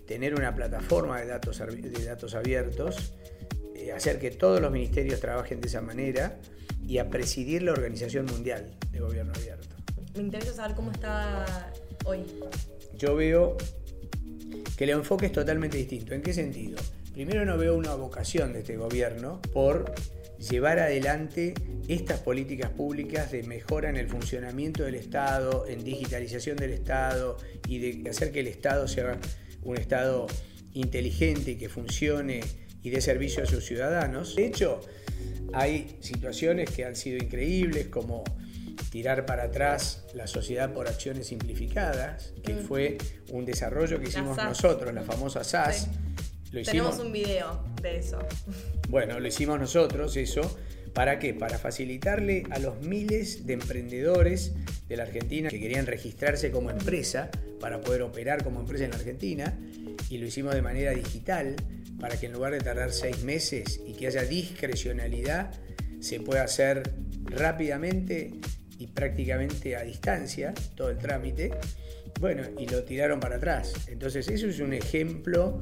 tener 0.06 0.34
una 0.34 0.54
plataforma 0.54 1.20
de 1.20 1.26
datos, 1.26 1.58
de 1.58 2.04
datos 2.04 2.34
abiertos, 2.34 3.14
eh, 3.74 3.92
hacer 3.92 4.18
que 4.18 4.30
todos 4.30 4.60
los 4.60 4.70
ministerios 4.70 5.20
trabajen 5.20 5.60
de 5.60 5.68
esa 5.68 5.80
manera 5.80 6.38
y 6.86 6.98
a 6.98 7.08
presidir 7.08 7.62
la 7.62 7.72
Organización 7.72 8.26
Mundial 8.26 8.76
de 8.90 9.00
Gobierno 9.00 9.32
Abierto. 9.34 9.76
Me 10.14 10.22
interesa 10.22 10.54
saber 10.54 10.74
cómo 10.74 10.90
está 10.90 11.72
hoy. 12.04 12.24
Yo 12.96 13.14
veo 13.14 13.56
que 14.76 14.84
el 14.84 14.90
enfoque 14.90 15.26
es 15.26 15.32
totalmente 15.32 15.76
distinto. 15.76 16.14
¿En 16.14 16.22
qué 16.22 16.32
sentido? 16.32 16.78
Primero 17.12 17.44
no 17.44 17.58
veo 17.58 17.76
una 17.76 17.94
vocación 17.94 18.52
de 18.52 18.60
este 18.60 18.76
gobierno 18.76 19.40
por 19.52 19.92
llevar 20.38 20.78
adelante 20.78 21.54
estas 21.88 22.20
políticas 22.20 22.70
públicas 22.70 23.30
de 23.30 23.42
mejora 23.42 23.90
en 23.90 23.96
el 23.96 24.08
funcionamiento 24.08 24.84
del 24.84 24.94
Estado, 24.94 25.66
en 25.68 25.84
digitalización 25.84 26.56
del 26.56 26.70
Estado 26.70 27.36
y 27.68 27.78
de 27.78 28.08
hacer 28.08 28.32
que 28.32 28.40
el 28.40 28.46
Estado 28.46 28.88
sea 28.88 29.18
un 29.62 29.76
Estado 29.76 30.26
inteligente 30.72 31.52
y 31.52 31.56
que 31.56 31.68
funcione 31.68 32.40
y 32.82 32.90
dé 32.90 33.00
servicio 33.00 33.42
a 33.42 33.46
sus 33.46 33.64
ciudadanos. 33.64 34.36
De 34.36 34.46
hecho, 34.46 34.80
hay 35.52 35.96
situaciones 36.00 36.70
que 36.70 36.84
han 36.84 36.96
sido 36.96 37.18
increíbles 37.18 37.88
como 37.88 38.24
tirar 38.90 39.26
para 39.26 39.44
atrás 39.44 40.04
la 40.14 40.26
sociedad 40.26 40.72
por 40.72 40.88
acciones 40.88 41.28
simplificadas, 41.28 42.32
que 42.42 42.54
mm. 42.54 42.64
fue 42.64 42.98
un 43.30 43.44
desarrollo 43.44 44.00
que 44.00 44.08
hicimos 44.08 44.36
nosotros, 44.36 44.92
la 44.94 45.02
famosa 45.02 45.44
SAS. 45.44 45.88
Tenemos 46.50 46.98
un 46.98 47.12
video 47.12 47.64
de 47.80 47.98
eso. 47.98 48.18
Bueno, 48.88 49.20
lo 49.20 49.28
hicimos 49.28 49.60
nosotros, 49.60 50.16
eso. 50.16 50.58
¿Para 50.92 51.20
qué? 51.20 51.34
Para 51.34 51.58
facilitarle 51.58 52.44
a 52.50 52.58
los 52.58 52.80
miles 52.80 53.46
de 53.46 53.52
emprendedores 53.52 54.52
de 54.88 54.96
la 54.96 55.04
Argentina 55.04 55.48
que 55.48 55.60
querían 55.60 55.86
registrarse 55.86 56.50
como 56.50 56.70
empresa 56.70 57.30
para 57.60 57.80
poder 57.80 58.02
operar 58.02 58.42
como 58.42 58.58
empresa 58.60 58.84
en 58.84 58.90
la 58.90 58.96
Argentina 58.96 59.56
y 60.08 60.18
lo 60.18 60.26
hicimos 60.26 60.54
de 60.54 60.62
manera 60.62 60.90
digital 60.90 61.54
para 62.00 62.18
que 62.18 62.26
en 62.26 62.32
lugar 62.32 62.52
de 62.52 62.60
tardar 62.60 62.92
seis 62.92 63.22
meses 63.22 63.80
y 63.86 63.92
que 63.92 64.08
haya 64.08 64.22
discrecionalidad, 64.22 65.52
se 66.00 66.18
pueda 66.18 66.42
hacer 66.42 66.94
rápidamente 67.24 68.32
y 68.80 68.86
prácticamente 68.86 69.76
a 69.76 69.82
distancia 69.82 70.54
todo 70.74 70.90
el 70.90 70.98
trámite. 70.98 71.52
Bueno, 72.18 72.42
y 72.58 72.66
lo 72.66 72.82
tiraron 72.82 73.20
para 73.20 73.36
atrás. 73.36 73.72
Entonces, 73.86 74.28
eso 74.28 74.46
es 74.48 74.58
un 74.58 74.72
ejemplo 74.72 75.60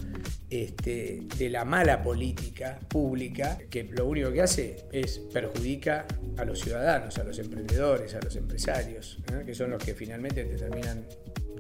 este, 0.49 1.23
de 1.37 1.51
la 1.51 1.65
mala 1.65 2.03
política 2.03 2.79
pública 2.89 3.59
que 3.69 3.85
lo 3.85 4.07
único 4.07 4.33
que 4.33 4.41
hace 4.41 4.85
es 4.93 5.19
perjudica 5.19 6.07
a 6.37 6.45
los 6.45 6.61
ciudadanos, 6.61 7.19
a 7.19 7.25
los 7.25 7.39
emprendedores, 7.39 8.15
a 8.15 8.21
los 8.21 8.35
empresarios, 8.37 9.19
que 9.45 9.55
son 9.55 9.71
los 9.71 9.85
que 9.85 9.95
finalmente 9.95 10.45
te 10.45 10.57
terminan 10.57 11.05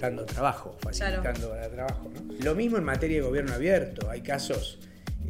dando 0.01 0.25
trabajo, 0.25 0.77
facilitando 0.81 1.55
el 1.55 1.71
trabajo. 1.71 2.11
Lo 2.43 2.55
mismo 2.55 2.79
en 2.79 2.85
materia 2.85 3.19
de 3.19 3.23
gobierno 3.23 3.53
abierto. 3.53 4.09
Hay 4.09 4.23
casos 4.23 4.79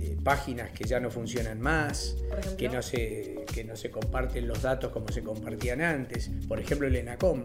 eh, 0.01 0.17
páginas 0.23 0.71
que 0.71 0.85
ya 0.85 1.01
no 1.01 1.11
funcionan 1.11 1.61
más, 1.61 2.17
que 2.57 2.69
no, 2.69 2.83
se, 2.83 3.45
que 3.53 3.65
no 3.65 3.75
se 3.75 3.91
comparten 3.91 4.47
los 4.47 4.63
datos 4.63 4.93
como 4.93 5.09
se 5.09 5.23
compartían 5.23 5.81
antes. 5.81 6.31
Por 6.47 6.61
ejemplo, 6.61 6.87
el 6.87 6.95
ENACOM. 6.95 7.45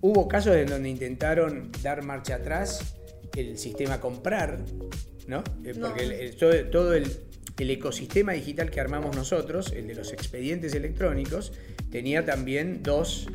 Hubo 0.00 0.26
casos 0.26 0.56
en 0.56 0.66
donde 0.66 0.88
intentaron 0.88 1.70
dar 1.82 2.02
marcha 2.02 2.36
atrás 2.36 2.96
el 3.36 3.56
sistema 3.56 4.00
comprar, 4.00 4.58
¿no? 5.28 5.44
Eh, 5.64 5.74
porque 5.80 6.34
todo, 6.70 6.94
el, 6.94 7.06
ecosistema 7.58 8.32
digital 8.32 8.70
que 8.70 8.80
armamos 8.80 9.14
nosotros, 9.14 9.72
el 9.72 9.86
de 9.86 9.94
los 9.94 10.12
expedientes 10.12 10.74
electrónicos, 10.74 11.52
tenía 11.90 12.24
también 12.24 12.82
dos 12.82 13.28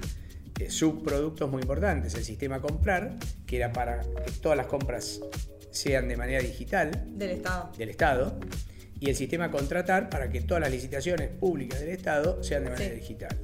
eh, 0.59 0.69
subproductos 0.69 1.49
muy 1.49 1.61
importantes. 1.61 2.15
El 2.15 2.25
sistema 2.25 2.59
comprar, 2.59 3.15
que 3.45 3.55
era 3.55 3.71
para 3.71 4.01
que 4.01 4.31
todas 4.41 4.57
las 4.57 4.67
compras 4.67 5.21
sean 5.71 6.07
de 6.07 6.17
manera 6.17 6.41
digital. 6.41 6.91
Del 7.07 7.31
Estado. 7.31 7.71
Del 7.77 7.89
Estado. 7.89 8.39
Y 8.99 9.09
el 9.09 9.15
sistema 9.15 9.49
contratar 9.49 10.09
para 10.09 10.29
que 10.29 10.41
todas 10.41 10.61
las 10.61 10.71
licitaciones 10.71 11.29
públicas 11.29 11.79
del 11.79 11.89
Estado 11.89 12.43
sean 12.43 12.65
de 12.65 12.69
manera 12.69 12.93
digital. 12.93 13.35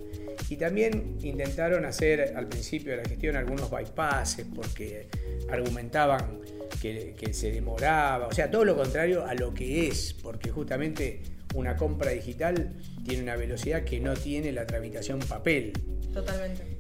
Y 0.50 0.58
también 0.58 1.18
intentaron 1.22 1.84
hacer 1.86 2.34
al 2.36 2.48
principio 2.48 2.92
de 2.92 2.98
la 2.98 3.10
gestión 3.10 3.36
algunos 3.36 3.72
bypasses 3.72 4.46
porque 4.54 5.08
argumentaban 5.50 6.40
que, 6.80 7.16
que, 7.18 7.34
se 7.34 7.52
demoraba, 7.52 8.28
o 8.28 8.32
sea, 8.32 8.52
todo 8.52 8.64
lo 8.64 8.76
contrario 8.76 9.26
a 9.26 9.34
lo 9.34 9.54
que 9.54 9.88
es, 9.88 10.14
porque 10.14 10.52
justamente 10.52 11.24
una 11.56 11.76
compra 11.76 12.12
digital 12.12 12.76
tiene 13.04 13.24
una 13.24 13.36
velocidad 13.36 13.84
que 13.84 14.00
no 14.00 14.14
tiene 14.14 14.52
la 14.52 14.68
tramitación 14.68 15.20
papel. 15.20 15.74
Totalmente. 16.14 16.78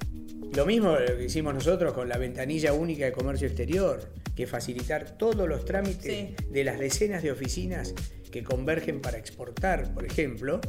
Lo 0.56 0.66
mismo 0.66 0.92
lo 0.94 1.18
que 1.18 1.26
hicimos 1.26 1.54
nosotros 1.54 1.94
con 1.94 2.08
la 2.08 2.18
ventanilla 2.18 2.74
única 2.74 3.06
de 3.06 3.12
comercio 3.12 3.48
exterior 3.48 4.02
que 4.38 4.46
facilitar 4.46 5.18
todos 5.18 5.50
los 5.50 5.66
trámites 5.66 6.36
de 6.52 6.64
las 6.64 6.78
decenas 6.78 7.24
de 7.24 7.32
oficinas 7.32 7.96
que 8.32 8.44
convergen 8.44 9.02
para 9.02 9.18
exportar, 9.18 9.96
por 9.96 10.06
ejemplo, 10.06 10.62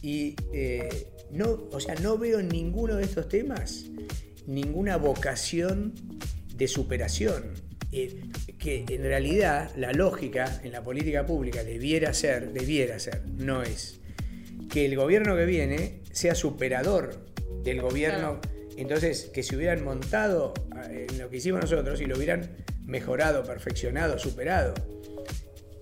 y 0.00 0.36
eh, 0.52 1.08
no, 1.32 1.68
o 1.72 1.80
sea, 1.80 1.96
no 1.96 2.16
veo 2.18 2.38
en 2.38 2.48
ninguno 2.48 2.94
de 2.94 3.02
estos 3.02 3.28
temas 3.28 3.86
ninguna 4.46 4.96
vocación 4.96 5.92
de 6.54 6.68
superación. 6.68 7.52
Eh, 7.92 8.22
que 8.60 8.84
en 8.88 9.02
realidad 9.02 9.72
la 9.74 9.92
lógica 9.92 10.60
en 10.62 10.70
la 10.70 10.84
política 10.84 11.26
pública 11.26 11.64
debiera 11.64 12.14
ser, 12.14 12.52
debiera 12.52 13.00
ser, 13.00 13.22
no 13.26 13.64
es, 13.64 13.98
que 14.70 14.84
el 14.84 14.94
gobierno 14.94 15.34
que 15.34 15.46
viene 15.46 16.02
sea 16.12 16.36
superador 16.36 17.26
del 17.64 17.80
gobierno. 17.80 18.40
Entonces, 18.76 19.24
que 19.34 19.42
se 19.42 19.56
hubieran 19.56 19.84
montado 19.84 20.54
eh, 20.88 21.08
en 21.10 21.18
lo 21.18 21.28
que 21.28 21.38
hicimos 21.38 21.62
nosotros 21.62 22.00
y 22.00 22.06
lo 22.06 22.16
hubieran 22.16 22.50
mejorado, 22.90 23.44
perfeccionado, 23.44 24.18
superado. 24.18 24.74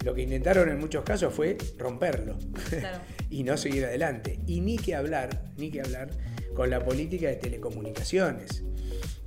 Lo 0.04 0.14
que 0.14 0.22
intentaron 0.22 0.68
en 0.68 0.78
muchos 0.78 1.02
casos 1.02 1.34
fue 1.34 1.56
romperlo 1.76 2.38
y 3.30 3.42
no 3.42 3.56
seguir 3.56 3.86
adelante. 3.86 4.38
Y 4.46 4.60
ni 4.60 4.76
que 4.76 4.94
hablar, 4.94 5.44
ni 5.56 5.70
que 5.70 5.80
hablar 5.80 6.10
con 6.54 6.70
la 6.70 6.84
política 6.84 7.28
de 7.28 7.36
telecomunicaciones, 7.36 8.62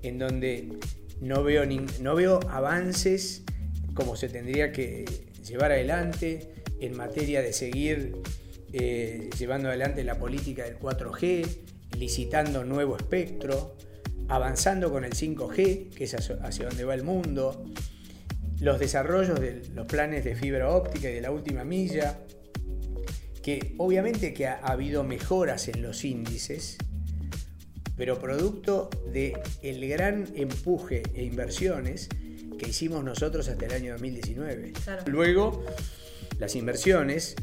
en 0.01 0.17
donde 0.17 0.79
no 1.19 1.43
veo, 1.43 1.65
no 1.99 2.15
veo 2.15 2.39
avances 2.49 3.43
como 3.93 4.15
se 4.15 4.29
tendría 4.29 4.71
que 4.71 5.05
llevar 5.45 5.71
adelante 5.71 6.53
en 6.79 6.95
materia 6.95 7.41
de 7.41 7.53
seguir 7.53 8.21
eh, 8.73 9.29
llevando 9.37 9.67
adelante 9.67 10.03
la 10.03 10.17
política 10.17 10.63
del 10.63 10.79
4G, 10.79 11.45
licitando 11.97 12.63
nuevo 12.63 12.95
espectro, 12.95 13.75
avanzando 14.31 14.89
con 14.89 15.03
el 15.03 15.11
5G, 15.11 15.89
que 15.89 16.05
es 16.05 16.15
hacia 16.15 16.65
donde 16.65 16.85
va 16.85 16.93
el 16.93 17.03
mundo, 17.03 17.65
los 18.61 18.79
desarrollos 18.79 19.37
de 19.41 19.61
los 19.75 19.85
planes 19.87 20.23
de 20.23 20.35
fibra 20.35 20.69
óptica 20.69 21.09
y 21.09 21.15
de 21.15 21.21
la 21.21 21.31
última 21.31 21.65
milla, 21.65 22.17
que 23.43 23.75
obviamente 23.77 24.33
que 24.33 24.47
ha, 24.47 24.59
habido 24.59 25.03
mejoras 25.03 25.67
en 25.67 25.81
los 25.81 26.05
índices, 26.05 26.77
pero 27.97 28.19
producto 28.19 28.89
del 29.11 29.33
el 29.63 29.89
gran 29.89 30.29
empuje 30.33 31.03
e 31.13 31.25
inversiones 31.25 32.07
que 32.57 32.69
hicimos 32.69 33.03
nosotros 33.03 33.49
hasta 33.49 33.65
el 33.65 33.73
año 33.73 33.91
2019. 33.91 34.71
Luego, 35.07 35.65
las 36.39 36.55
inversiones 36.55 37.35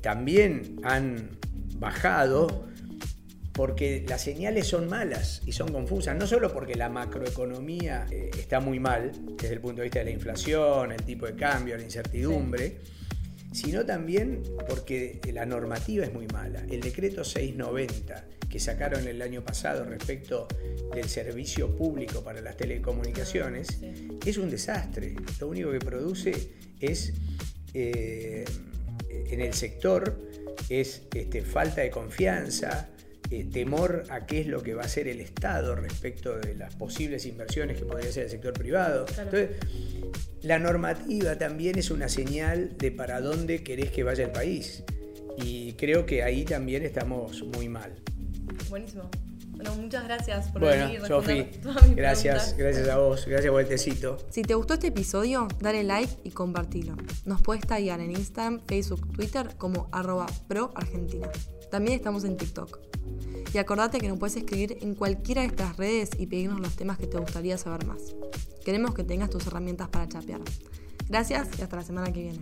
también 0.00 0.80
han 0.84 1.28
bajado 1.76 2.66
porque 3.54 4.04
las 4.08 4.22
señales 4.22 4.66
son 4.66 4.88
malas 4.88 5.40
y 5.46 5.52
son 5.52 5.72
confusas, 5.72 6.16
no 6.16 6.26
solo 6.26 6.52
porque 6.52 6.74
la 6.74 6.88
macroeconomía 6.88 8.06
eh, 8.10 8.30
está 8.36 8.60
muy 8.60 8.80
mal 8.80 9.12
desde 9.36 9.54
el 9.54 9.60
punto 9.60 9.76
de 9.76 9.84
vista 9.84 10.00
de 10.00 10.06
la 10.06 10.10
inflación, 10.10 10.92
el 10.92 11.02
tipo 11.04 11.26
de 11.26 11.34
cambio, 11.34 11.76
la 11.76 11.84
incertidumbre, 11.84 12.80
sino 13.52 13.86
también 13.86 14.42
porque 14.68 15.20
la 15.32 15.46
normativa 15.46 16.04
es 16.04 16.12
muy 16.12 16.26
mala. 16.26 16.64
El 16.68 16.80
decreto 16.80 17.22
690 17.22 18.24
que 18.50 18.58
sacaron 18.58 19.06
el 19.06 19.22
año 19.22 19.44
pasado 19.44 19.84
respecto 19.84 20.48
del 20.92 21.08
servicio 21.08 21.76
público 21.76 22.22
para 22.22 22.40
las 22.40 22.56
telecomunicaciones 22.56 23.80
es 24.24 24.36
un 24.36 24.50
desastre. 24.50 25.14
Lo 25.40 25.48
único 25.48 25.70
que 25.70 25.78
produce 25.78 26.52
es 26.80 27.14
eh, 27.72 28.44
en 29.08 29.40
el 29.40 29.54
sector 29.54 30.20
es 30.68 31.02
este, 31.14 31.42
falta 31.42 31.80
de 31.80 31.90
confianza, 31.90 32.88
eh, 33.40 33.46
temor 33.50 34.04
a 34.10 34.26
qué 34.26 34.40
es 34.40 34.46
lo 34.46 34.62
que 34.62 34.74
va 34.74 34.82
a 34.82 34.86
hacer 34.86 35.08
el 35.08 35.20
Estado 35.20 35.74
respecto 35.74 36.36
de 36.36 36.54
las 36.54 36.74
posibles 36.76 37.26
inversiones 37.26 37.78
que 37.78 37.84
podría 37.84 38.10
hacer 38.10 38.24
el 38.24 38.30
sector 38.30 38.52
privado. 38.52 39.06
Entonces, 39.08 39.50
la 40.42 40.58
normativa 40.58 41.36
también 41.36 41.78
es 41.78 41.90
una 41.90 42.08
señal 42.08 42.76
de 42.76 42.92
para 42.92 43.20
dónde 43.20 43.62
querés 43.62 43.90
que 43.90 44.02
vaya 44.02 44.24
el 44.24 44.30
país. 44.30 44.84
Y 45.36 45.72
creo 45.72 46.06
que 46.06 46.22
ahí 46.22 46.44
también 46.44 46.84
estamos 46.84 47.42
muy 47.42 47.68
mal. 47.68 47.92
Buenísimo. 48.68 49.10
Bueno, 49.56 49.74
muchas 49.76 50.04
gracias 50.04 50.48
por 50.50 50.62
bueno, 50.62 50.84
venir. 50.84 51.06
Sofi, 51.06 51.46
gracias, 51.94 52.56
gracias 52.56 52.88
a 52.88 52.98
vos, 52.98 53.24
gracias 53.26 53.50
por 53.50 53.60
el 53.60 53.68
tecito. 53.68 54.18
Si 54.30 54.42
te 54.42 54.54
gustó 54.54 54.74
este 54.74 54.88
episodio, 54.88 55.48
dale 55.60 55.84
like 55.84 56.12
y 56.24 56.30
compartilo. 56.30 56.96
Nos 57.24 57.40
puedes 57.40 57.66
taguear 57.66 58.00
en 58.00 58.10
Instagram, 58.10 58.60
Facebook, 58.66 59.12
Twitter 59.12 59.54
como 59.56 59.88
arroba 59.92 60.26
proargentina. 60.48 61.30
También 61.74 61.96
estamos 61.96 62.22
en 62.22 62.36
TikTok. 62.36 62.78
Y 63.52 63.58
acordate 63.58 63.98
que 63.98 64.06
nos 64.06 64.16
puedes 64.16 64.36
escribir 64.36 64.78
en 64.80 64.94
cualquiera 64.94 65.40
de 65.40 65.48
estas 65.48 65.76
redes 65.76 66.10
y 66.16 66.28
pedirnos 66.28 66.60
los 66.60 66.76
temas 66.76 66.98
que 66.98 67.08
te 67.08 67.18
gustaría 67.18 67.58
saber 67.58 67.84
más. 67.84 68.14
Queremos 68.64 68.94
que 68.94 69.02
tengas 69.02 69.28
tus 69.28 69.44
herramientas 69.48 69.88
para 69.88 70.06
chapear. 70.08 70.40
Gracias 71.08 71.48
y 71.58 71.62
hasta 71.62 71.74
la 71.74 71.82
semana 71.82 72.12
que 72.12 72.22
viene. 72.22 72.38